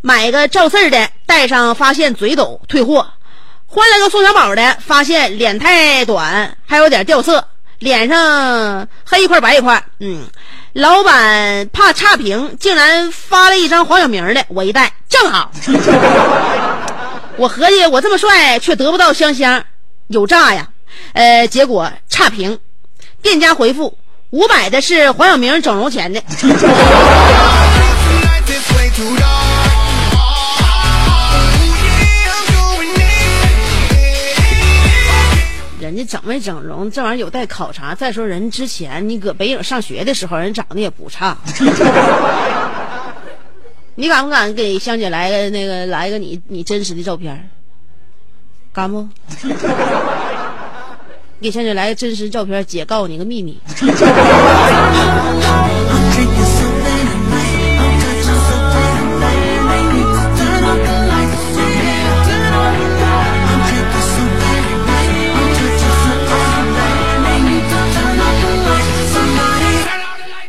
[0.00, 3.06] 买个赵四的，戴上发现嘴抖，退货。
[3.66, 7.46] 换了个宋小宝的，发现脸太短，还有点掉色，
[7.78, 9.82] 脸上黑一块白一块。
[10.00, 10.24] 嗯，
[10.72, 15.50] 老板怕差评，竟然发了一张黄晓明的，我一戴正好。
[17.36, 19.64] 我合计我这么帅，却得不到香香，
[20.08, 20.68] 有诈呀。
[21.14, 22.58] 呃，结果差评，
[23.22, 23.96] 店家回复
[24.30, 26.20] 五百的是黄晓明整容前的。
[35.80, 37.94] 人家整没整容，这玩意儿有待考察。
[37.94, 41.36] 再说人之前你搁北影上学的时候，人长得也不差。
[43.94, 47.50] 你敢不敢给香姐来个那个来个你你真实的照片？
[48.72, 49.06] 敢不？
[51.42, 53.58] 给倩姐来个真实照片，姐告诉你个秘密。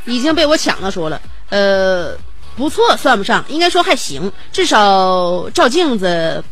[0.05, 1.19] 已经被我抢了，说了，
[1.49, 2.15] 呃，
[2.55, 6.43] 不错，算不上，应该说还行，至少照镜子、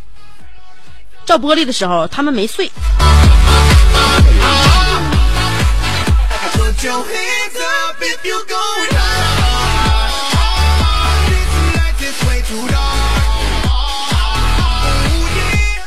[1.26, 2.68] 照玻璃的时候，他们没碎。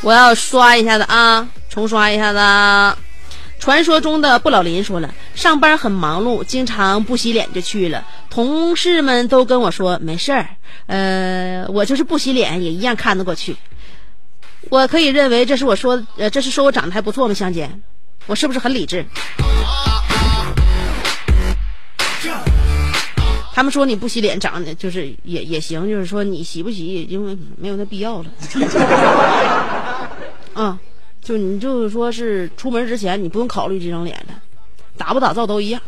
[0.01, 2.97] 我要刷一下子啊，重刷一下子。
[3.59, 8.05] 传说中的不老林说了，上班很忙碌，经常不洗脸就去了。
[8.29, 10.47] 同事们都跟我说没事儿，
[10.85, 13.57] 呃，我就是不洗脸也一样看得过去。
[14.69, 17.33] 我可以认为这是我说，呃，这是说我长得还不错吗？
[17.33, 17.67] 香姐，
[18.27, 19.05] 我是不是很理智？
[23.53, 28.25] 他们说你不洗脸长得就是也也行，就是说你洗不洗，因为没有那必要了。
[30.53, 30.77] 啊，
[31.23, 34.33] 就你就是说是出门之前你不用考虑这张脸了，
[34.97, 35.81] 打不打造都一样。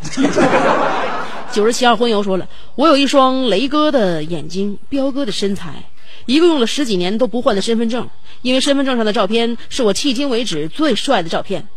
[1.51, 5.83] 九十七号婚友说了，我有一双雷哥的眼睛，彪哥的身材，
[6.25, 8.07] 一个用了十几年都不换的身份证，
[8.43, 11.67] 因为身份证上的照片是我迄今为止最帅的照片。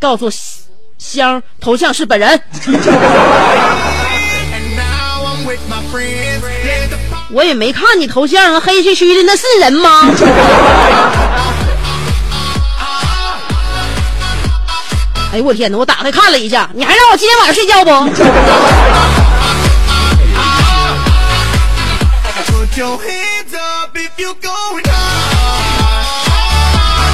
[0.00, 0.30] 告诉
[0.98, 2.40] 香头像是本人
[7.30, 10.10] 我也没看你头像啊，黑黢黢的那是人吗？
[15.32, 15.76] 哎呦我天哪！
[15.76, 17.90] 我打开看了一下，你还让我今天晚上睡觉不
[22.46, 24.94] ？Put your hands up if you're going high.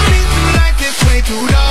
[0.07, 1.62] Tonight this way too dark.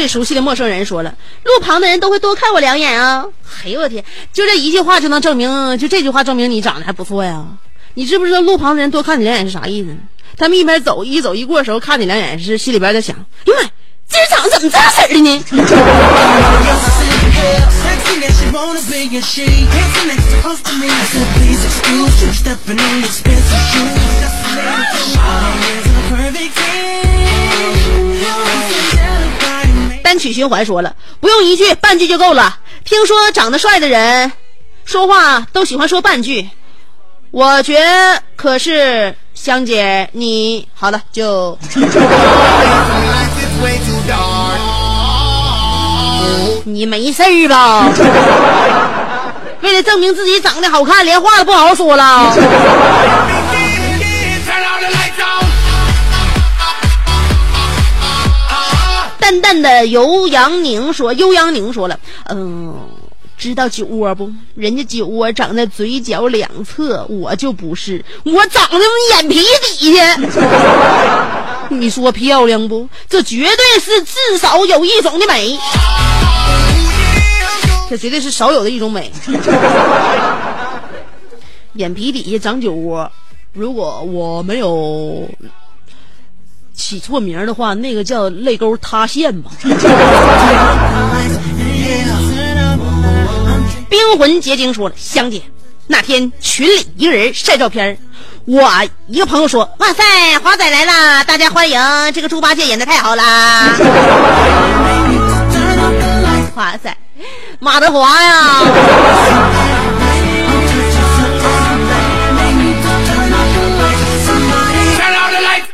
[0.00, 3.26] 最熟悉的陌生人说了，路旁的人都会多看我两眼啊！
[3.62, 7.44] 哎呦我天，就这一句话就能证明，就这句话证明你长得还不错呀！
[7.92, 9.94] 你知不知道路旁的人多看你两眼是啥意思？
[10.38, 13.68] 他们一边走一走一过的时候看你两眼，是心里边在想：哎呀妈，
[14.08, 15.44] 这人长得怎么这色儿的呢？
[30.10, 32.58] 单曲循环说了，不用一句半句就够了。
[32.84, 34.32] 听说长得帅的人
[34.84, 36.50] 说话都喜欢说半句，
[37.30, 37.78] 我觉
[38.34, 41.56] 可是香姐你好了就
[46.64, 47.88] 你没事儿吧？
[49.62, 52.34] 为了证明自己长得好看，连话都不好好说了。
[59.30, 61.96] 淡淡的尤阳宁说，尤阳宁说了，
[62.30, 62.74] 嗯、
[63.38, 64.28] 知道酒窝不？
[64.56, 69.38] 人家酒窝长在嘴角两侧，我就不是，我长在眼皮
[69.78, 70.18] 底下。
[71.70, 72.88] 你说漂亮不？
[73.08, 75.56] 这绝对是至少有一种的美，
[77.88, 79.12] 这绝对是少有的一种美。
[81.74, 83.08] 眼皮底下长酒窝，
[83.52, 85.28] 如果我没有
[86.74, 89.50] 起错名儿的话，那个叫泪沟塌陷吧。
[93.88, 95.42] 冰魂结晶说了，香姐，
[95.86, 97.96] 那天群里一个人晒照片
[98.46, 98.68] 我
[99.06, 100.02] 一个朋友说：“哇塞，
[100.42, 101.22] 华仔来啦！
[101.24, 101.78] 大家欢迎！
[102.12, 103.68] 这个猪八戒演的太好啦！”
[106.54, 106.96] 华仔，
[107.58, 108.62] 马德华呀！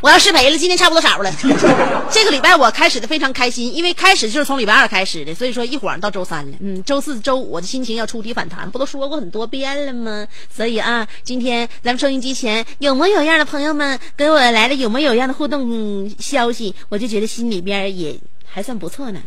[0.07, 1.29] 我要失陪了，今天差不多少了。
[2.09, 6.57] 这个礼拜我开始的非常开心，因为开始就是从礼拜二开始的，所以说一晃到周三了。
[6.61, 10.25] 嗯，周四周五我的心情要触底反弹，不都说过很多遍了吗？
[10.49, 19.19] 所以啊，今天咱们收音机前有模有样的朋友们给我来了有模有样的互动消息，我就觉得心里边也还算不错呢。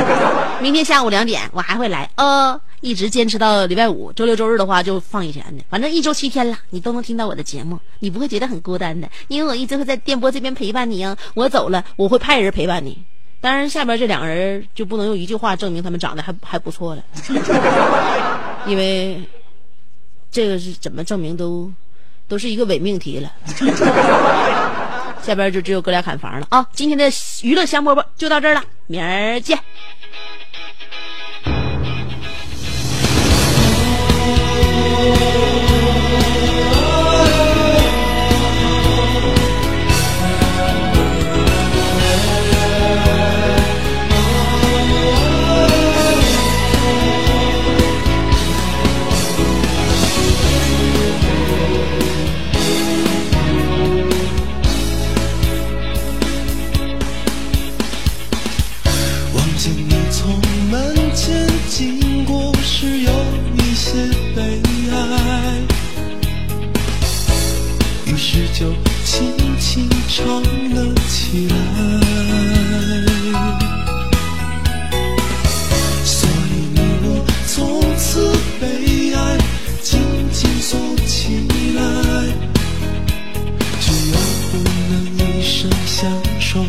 [0.62, 11.16] 明天下午两点我还会来哦，一直坚持到礼拜五，周六周日的话就放以前的，反正一周七天了，你都能听到我的节目，你不会觉得很孤单的，因为我一直会在电波这边陪伴你啊。
[11.34, 12.98] 我走了，我会派人陪伴你。
[13.40, 17.04] 当然，下边这两个人就不能用一句话证明他们长得还还不错了，
[18.66, 19.22] 因为
[20.30, 21.70] 这个是怎么证明都
[22.26, 23.32] 都是一个伪命题了。
[25.22, 26.66] 下边就只有哥俩砍房了啊！
[26.72, 27.08] 今天的
[27.44, 29.56] 娱乐香饽饽就到这儿了，明儿见。
[70.14, 71.56] 唱了起来，
[76.04, 79.38] 所以你我从此被爱
[79.80, 79.98] 紧
[80.30, 81.80] 紧锁起来，
[83.80, 84.14] 却又
[84.50, 84.52] 不
[84.90, 86.62] 能一生相守。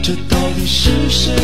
[0.00, 1.34] 这到底是谁？